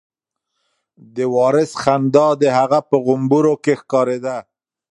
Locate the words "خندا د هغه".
1.81-2.79